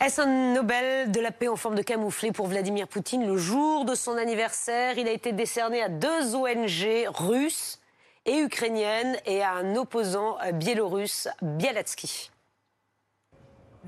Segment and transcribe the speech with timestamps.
[0.00, 3.84] Est-ce un Nobel de la paix en forme de camouflé pour Vladimir Poutine Le jour
[3.84, 7.80] de son anniversaire, il a été décerné à deux ONG russes
[8.24, 12.30] et ukrainiennes et à un opposant biélorusse, Bialatsky.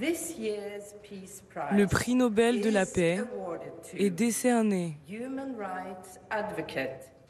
[0.01, 3.21] Le prix Nobel de la paix
[3.97, 4.97] est décerné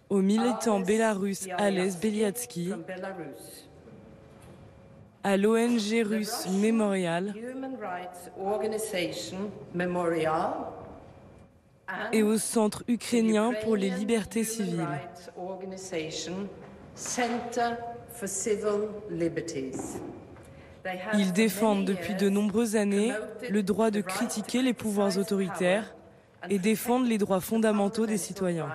[0.09, 2.73] au militant bélarusse Ales Beliatsky
[5.23, 7.35] à l'ONG russe Memorial
[12.13, 14.87] et au Centre ukrainien pour les libertés civiles.
[21.15, 23.13] Ils défendent depuis de nombreuses années
[23.49, 25.95] le droit de critiquer les pouvoirs autoritaires
[26.49, 28.69] et défendent les droits fondamentaux des citoyens.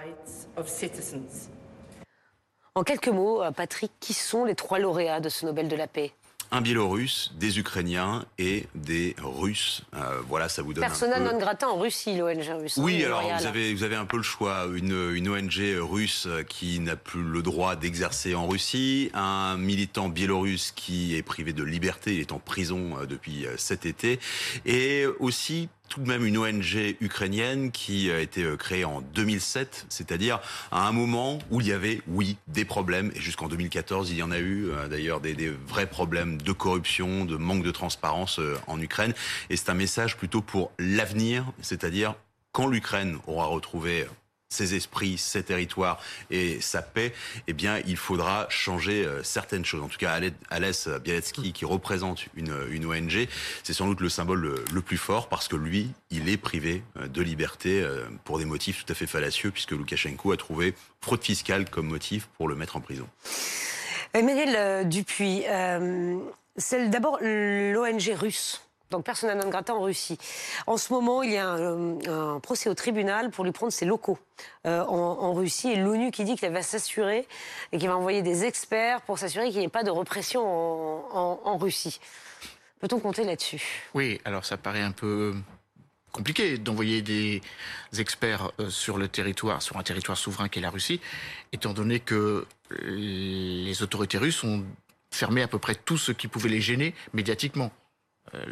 [2.76, 6.12] En quelques mots, Patrick, qui sont les trois lauréats de ce Nobel de la paix?
[6.52, 9.84] Un Biélorusse, des Ukrainiens et des Russes.
[9.94, 11.24] Euh, voilà, ça vous donne Persona peu...
[11.24, 12.78] non grata en Russie, l'ONG russe.
[12.78, 14.68] Oui, alors vous avez, vous avez un peu le choix.
[14.74, 20.72] Une, une ONG russe qui n'a plus le droit d'exercer en Russie, un militant biélorusse
[20.76, 24.20] qui est privé de liberté, il est en prison euh, depuis euh, cet été,
[24.66, 29.86] et aussi tout de même une ONG ukrainienne qui a été euh, créée en 2007,
[29.90, 30.40] c'est-à-dire
[30.72, 34.24] à un moment où il y avait, oui, des problèmes, et jusqu'en 2014, il y
[34.24, 35.36] en a eu euh, d'ailleurs des,
[35.68, 39.14] vrais problèmes de corruption, de manque de transparence euh, en Ukraine,
[39.50, 42.16] et c'est un message plutôt pour l'avenir, c'est-à-dire
[42.52, 44.06] quand l'Ukraine aura retrouvé
[44.50, 47.14] ses esprits, ses territoires et sa paix,
[47.48, 49.82] eh bien, il faudra changer certaines choses.
[49.82, 53.28] En tout cas, Alès Bialetsky, qui représente une, une ONG,
[53.64, 57.22] c'est sans doute le symbole le, plus fort parce que lui, il est privé de
[57.22, 57.86] liberté
[58.24, 62.28] pour des motifs tout à fait fallacieux, puisque Loukachenko a trouvé fraude fiscale comme motif
[62.38, 63.08] pour le mettre en prison.
[64.16, 66.18] Emmanuel Dupuis, euh,
[66.56, 68.62] c'est d'abord l'ONG russe
[68.92, 70.18] donc persona non grata en Russie.
[70.68, 73.86] En ce moment, il y a un, un procès au tribunal pour lui prendre ses
[73.86, 74.20] locaux
[74.66, 77.28] euh, en, Russie et l'ONU qui dit qu'elle va s'assurer
[77.72, 81.42] et qu'il va envoyer des experts pour s'assurer qu'il n'y ait pas de répression en,
[81.44, 82.00] en Russie.
[82.80, 83.62] Peut-on compter là-dessus?
[83.94, 85.34] Oui, alors ça paraît un peu
[86.12, 87.42] compliqué d'envoyer des
[87.98, 91.02] experts sur le territoire, sur un territoire souverain qu'est la Russie,
[91.52, 92.46] étant donné que
[92.86, 94.64] les autorités russes ont
[95.12, 97.72] fermé à peu près tout ce qui pouvait les gêner médiatiquement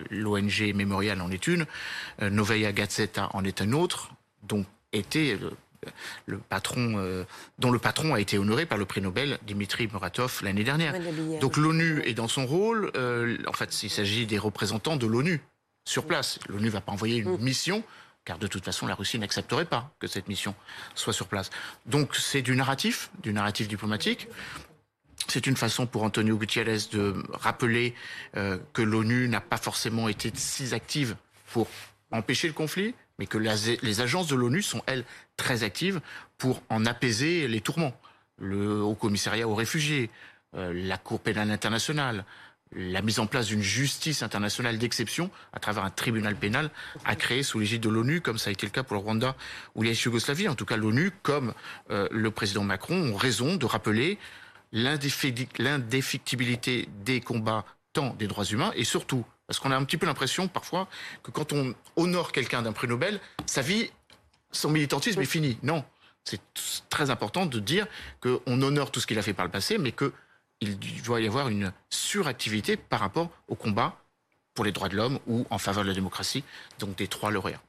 [0.09, 1.65] l'ONG Memorial en est une,
[2.21, 4.11] Novaya Gazeta en est un autre,
[4.43, 5.51] dont était le,
[6.25, 7.23] le patron, euh,
[7.59, 10.95] dont le patron a été honoré par le prix Nobel Dimitri Muratov l'année dernière.
[11.39, 12.91] Donc l'ONU est dans son rôle.
[12.95, 15.41] Euh, en fait, il s'agit des représentants de l'ONU
[15.85, 16.39] sur place.
[16.47, 17.83] L'ONU ne va pas envoyer une mission.
[18.25, 20.55] Car de toute façon, la Russie n'accepterait pas que cette mission
[20.95, 21.49] soit sur place.
[21.85, 24.29] Donc c'est du narratif, du narratif diplomatique.
[25.33, 27.95] C'est une façon pour Antonio Gutiérrez de rappeler
[28.37, 31.15] euh, que l'ONU n'a pas forcément été si active
[31.47, 31.67] pour
[32.11, 35.03] empêcher le conflit, mais que les agences de l'ONU sont, elles,
[35.35, 36.01] très actives
[36.37, 37.99] pour en apaiser les tourments.
[38.37, 40.11] Le Haut Commissariat aux réfugiés,
[40.55, 42.25] euh, la Cour pénale internationale,
[42.75, 46.69] la mise en place d'une justice internationale d'exception à travers un tribunal pénal
[47.05, 49.35] à créer sous l'égide de l'ONU, comme ça a été le cas pour le Rwanda
[49.73, 50.47] ou la Yougoslavie.
[50.47, 51.55] En tout cas, l'ONU, comme
[51.89, 54.19] euh, le président Macron, ont raison de rappeler
[54.73, 57.63] l'indéfectibilité des combats
[57.93, 60.87] tant des droits humains et surtout, parce qu'on a un petit peu l'impression parfois
[61.21, 63.91] que quand on honore quelqu'un d'un prix Nobel, sa vie,
[64.51, 65.57] son militantisme est fini.
[65.63, 65.85] Non,
[66.23, 66.41] c'est
[66.89, 67.87] très important de dire
[68.21, 71.49] qu'on honore tout ce qu'il a fait par le passé, mais qu'il doit y avoir
[71.49, 73.97] une suractivité par rapport au combat
[74.53, 76.43] pour les droits de l'homme ou en faveur de la démocratie,
[76.79, 77.63] donc des trois lauréats.